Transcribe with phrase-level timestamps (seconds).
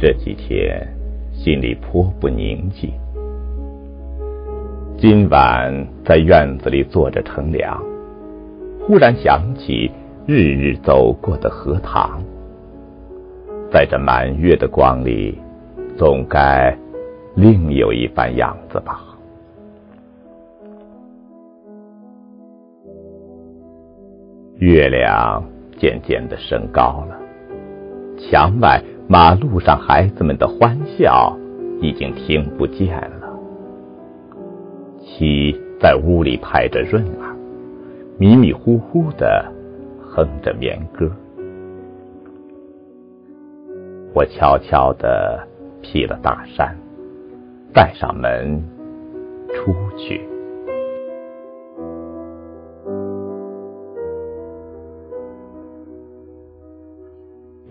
[0.00, 0.86] 这几天
[1.32, 2.88] 心里颇不宁静。
[4.96, 5.74] 今晚
[6.04, 7.82] 在院子里坐着乘凉，
[8.86, 9.90] 忽然想起
[10.24, 12.22] 日日走过的荷塘，
[13.72, 15.36] 在这满月的光里，
[15.96, 16.72] 总该
[17.34, 19.00] 另有一番样子吧。
[24.58, 25.44] 月亮
[25.76, 27.18] 渐渐的升高了，
[28.16, 28.80] 墙外
[29.10, 31.34] 马路上孩子们的欢笑
[31.80, 33.32] 已经听不见了。
[35.00, 37.34] 七在屋里拍着润儿，
[38.18, 39.50] 迷迷糊糊的
[40.02, 41.10] 哼着眠歌。
[44.14, 45.42] 我悄悄的
[45.80, 46.76] 披了大衫，
[47.72, 48.62] 带上门
[49.54, 50.27] 出去。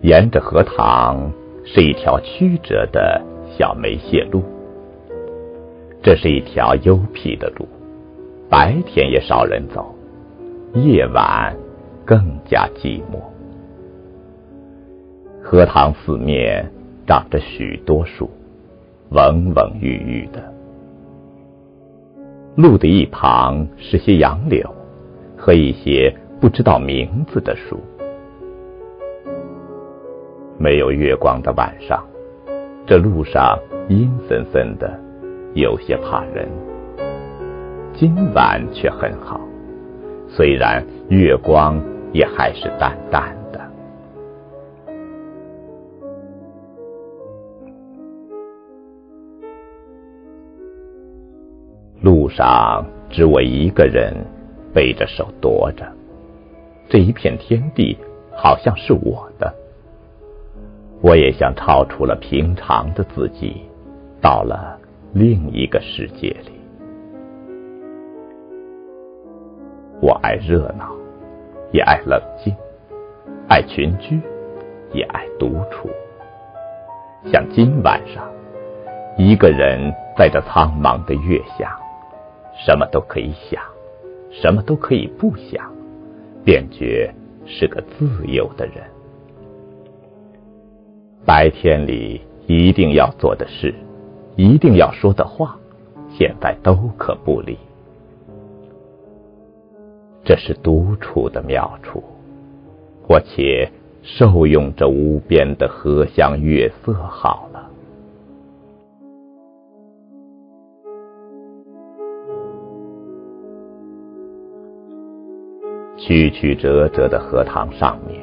[0.08, 1.30] 沿着荷塘
[1.66, 3.22] 是一条曲折的
[3.58, 4.42] 小梅谢路，
[6.02, 7.68] 这是一条幽僻的路，
[8.50, 9.94] 白天也少人走，
[10.76, 11.54] 夜晚
[12.06, 13.20] 更加寂寞。
[15.44, 16.66] 荷塘四面
[17.06, 18.30] 长着许多树，
[19.12, 20.42] 蓊蓊郁郁的。
[22.56, 24.74] 路的一旁是些杨柳
[25.36, 27.78] 和一些不知道名字的树。
[30.60, 32.04] 没有月光的晚上，
[32.88, 35.00] 这路上阴森森的，
[35.54, 36.50] 有些怕人。
[37.94, 39.40] 今晚却很好，
[40.28, 41.80] 虽然月光
[42.12, 43.62] 也还是淡淡的。
[52.02, 54.12] 路上只我一个人，
[54.74, 55.86] 背着手踱着，
[56.90, 57.96] 这一片天地
[58.36, 59.54] 好像是我的。
[61.08, 63.62] 我也像超出了平常的自己，
[64.22, 64.78] 到了
[65.14, 66.52] 另一个世界里。
[70.02, 70.94] 我爱热闹，
[71.72, 72.54] 也爱冷静；
[73.48, 74.20] 爱群居，
[74.92, 75.90] 也爱独处。
[77.32, 78.30] 像今晚上，
[79.18, 79.80] 一个人
[80.18, 81.80] 在这苍茫的月下，
[82.54, 83.64] 什么都可以想，
[84.30, 85.72] 什么都可以不想，
[86.44, 87.10] 便觉
[87.46, 88.84] 是个自由的人。
[91.28, 93.76] 白天里一定要做的事，
[94.38, 95.60] 一定要说的话，
[96.08, 97.58] 现在都可不理。
[100.24, 102.02] 这是独处的妙处，
[103.10, 103.70] 我且
[104.04, 107.70] 受用这无边的荷香月色好了。
[115.98, 118.18] 曲曲折折的荷塘上面，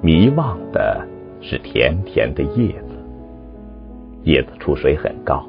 [0.00, 1.11] 迷望的。
[1.42, 2.88] 是甜甜的叶子，
[4.22, 5.44] 叶子出水很高，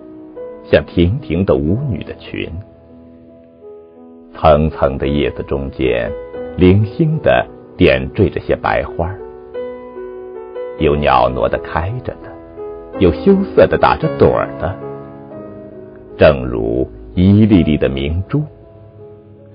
[0.63, 2.49] 像亭亭的舞女的裙。
[4.35, 6.11] 层层的叶子中间，
[6.57, 7.45] 零星的
[7.77, 9.15] 点缀着些白花，
[10.79, 14.75] 有袅娜的开着的，有羞涩的打着朵儿的，
[16.17, 18.41] 正如一粒粒的明珠，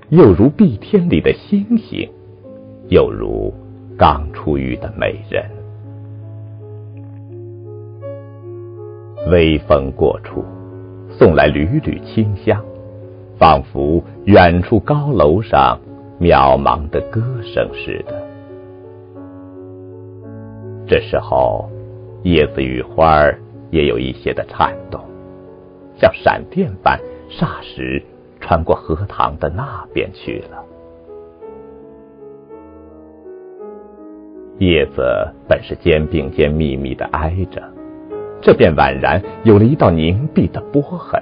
[0.07, 2.09] 又如碧天里的星星，
[2.87, 3.53] 又如
[3.97, 5.58] 刚出浴的美人。
[9.29, 10.43] 微风过处，
[11.09, 12.63] 送来缕缕清香，
[13.37, 15.79] 仿佛远处高楼上
[16.19, 18.27] 渺茫的歌声似的。
[20.87, 21.69] 这时候，
[22.23, 24.99] 叶子与花儿也有一些的颤动，
[25.99, 28.01] 像闪电般，霎时
[28.39, 30.63] 穿过荷塘的那边去了。
[34.57, 35.03] 叶子
[35.47, 37.61] 本是肩并肩密密的挨着。
[38.41, 41.21] 这便宛然有了一道凝碧的波痕。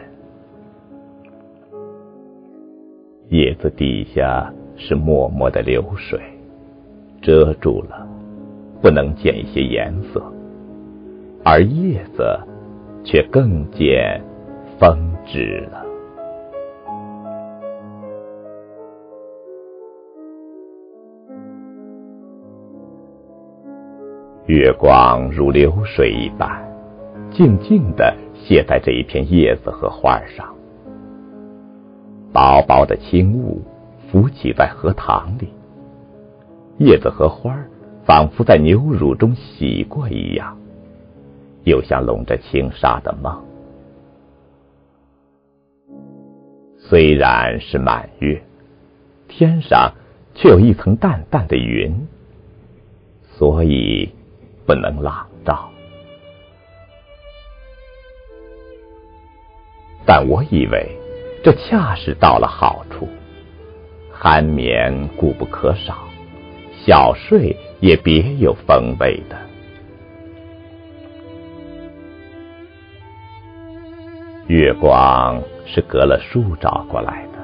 [3.29, 6.19] 叶子底下是脉脉的流水，
[7.21, 8.07] 遮住了，
[8.81, 10.21] 不能见一些颜色；
[11.43, 12.39] 而叶子
[13.03, 14.21] 却更见
[14.79, 15.85] 风致了。
[24.45, 26.66] 月光如流水一般。
[27.37, 30.55] 静静的泻在这一片叶子和花上，
[32.33, 33.61] 薄薄的轻雾
[34.09, 35.47] 浮起在荷塘里，
[36.79, 37.55] 叶子和花
[38.03, 40.57] 仿佛在牛乳中洗过一样，
[41.63, 43.45] 又像笼着轻纱的梦。
[46.75, 48.41] 虽然是满月，
[49.27, 49.93] 天上
[50.33, 52.07] 却有一层淡淡的云，
[53.37, 54.09] 所以
[54.65, 55.69] 不能朗照。
[60.07, 60.89] 但我以为
[61.43, 63.09] 这恰是到了好处，
[64.17, 65.95] 酣眠固不可少，
[66.85, 69.35] 小睡也别有风味的。
[74.47, 77.39] 月光是隔了树照过来的，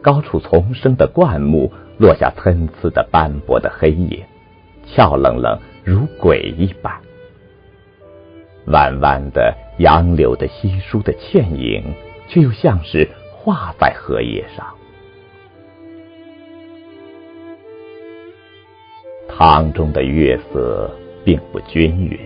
[0.00, 4.22] 高处丛生的灌木落下参差的斑驳的黑影，
[4.86, 6.94] 俏愣愣如鬼一般。
[8.70, 11.82] 弯弯的杨柳的稀疏的倩影，
[12.28, 14.66] 却又像是画在荷叶上。
[19.28, 20.90] 塘中的月色
[21.24, 22.18] 并不均匀，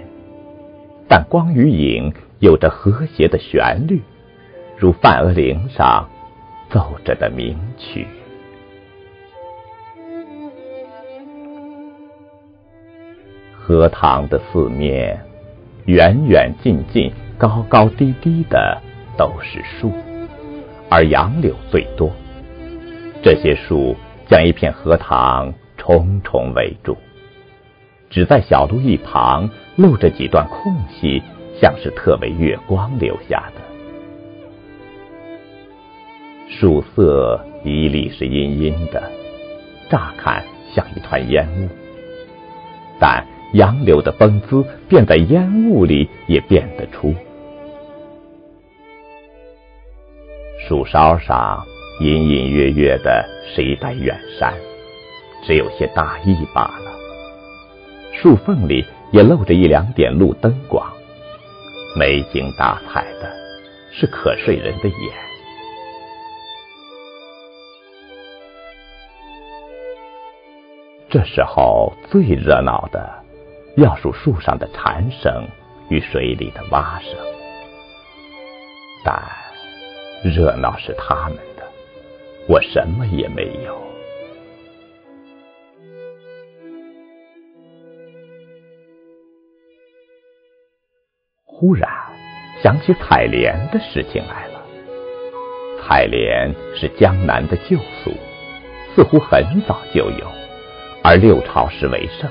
[1.08, 4.00] 但光与影有着和谐的旋律，
[4.76, 6.08] 如梵额铃上
[6.70, 8.06] 奏着的名曲。
[13.52, 15.31] 荷塘的四面。
[15.86, 18.80] 远远近近、高高低低的
[19.18, 19.92] 都是树，
[20.88, 22.08] 而杨柳最多。
[23.20, 23.96] 这些树
[24.28, 26.96] 将一片荷塘重重围住，
[28.10, 31.20] 只在小路一旁露着几段空隙，
[31.60, 33.60] 像是特为月光留下的。
[36.48, 39.02] 树色一粒是阴阴的，
[39.90, 41.68] 乍看像一团烟雾，
[43.00, 43.26] 但。
[43.52, 47.14] 杨柳的风姿，便在烟雾里也辨得出。
[50.66, 51.62] 树梢上
[52.00, 54.54] 隐隐约约的是一带远山，
[55.44, 56.92] 只有些大意罢了。
[58.12, 60.86] 树缝里也露着一两点路灯光，
[61.98, 63.30] 没精打采的，
[63.90, 64.96] 是可睡人的眼。
[71.10, 73.21] 这时候最热闹的。
[73.76, 75.46] 要数树上的蝉声
[75.88, 77.16] 与水里的蛙声，
[79.02, 79.22] 但
[80.22, 81.64] 热闹是他们的，
[82.46, 83.80] 我什么也没有。
[91.46, 91.88] 忽然
[92.62, 94.62] 想起采莲的事情来了。
[95.80, 98.12] 采莲是江南的旧俗，
[98.94, 100.26] 似乎很早就有，
[101.02, 102.30] 而六朝时为盛。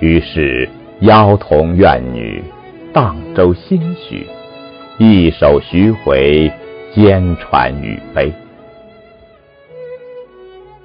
[0.00, 0.66] 于是，
[1.00, 2.42] 妖童怨女，
[2.90, 4.26] 荡舟心许，
[4.98, 6.50] 一首徐回，
[6.94, 8.32] 兼传语悲。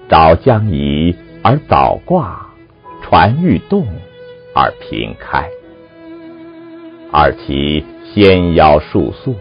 [0.09, 2.45] 早将移而早挂，
[3.01, 3.87] 船欲动
[4.53, 5.49] 而平开。
[7.09, 9.33] 二其纤腰束素，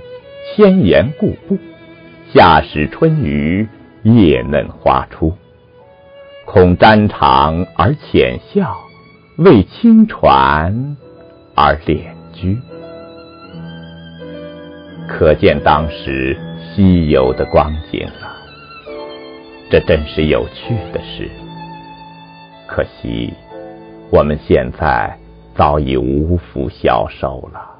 [0.54, 1.59] 千言固步。
[2.33, 3.69] 夏始春雨，
[4.04, 5.33] 叶嫩花初。
[6.45, 8.84] 恐沾裳而浅笑。
[9.37, 10.97] 为清船
[11.57, 12.57] 而敛居，
[15.09, 18.37] 可见当时稀有的光景了。
[19.69, 21.29] 这真是有趣的事。
[22.69, 23.35] 可惜
[24.09, 25.19] 我们现在
[25.57, 27.71] 早已无福消受了。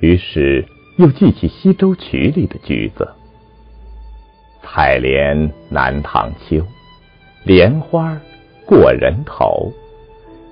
[0.00, 0.66] 于是
[0.98, 3.08] 又记起《西洲曲》里的句子。
[4.74, 6.64] 采莲南塘秋，
[7.44, 8.18] 莲花
[8.64, 9.70] 过人头。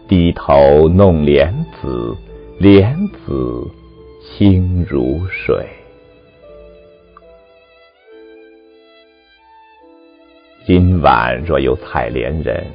[0.07, 2.15] 低头弄莲子，
[2.59, 3.67] 莲子
[4.21, 5.67] 清如水。
[10.67, 12.67] 今晚若有采莲人，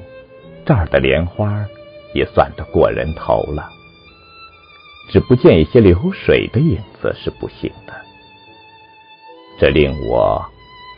[0.65, 1.63] 这儿的莲花
[2.15, 3.69] 也算得过人头了。
[5.11, 7.93] 只不见一些流水的影子是不行的，
[9.59, 10.43] 这令我。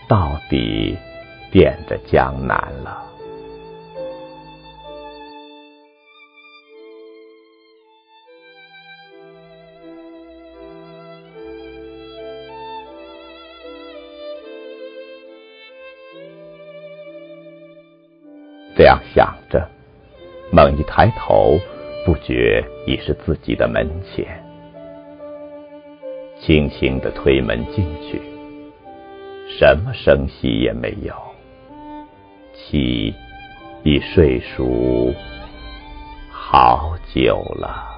[0.08, 0.98] 到底
[1.52, 3.04] 变着江南了。
[18.78, 19.68] 这样想着，
[20.52, 21.58] 猛一抬头，
[22.06, 24.42] 不觉已是自己的门前，
[26.40, 28.37] 轻轻的推门进去。
[29.48, 31.16] 什么声息也没有，
[32.54, 33.14] 妻
[33.84, 35.14] 已睡熟
[36.32, 37.97] 好久了。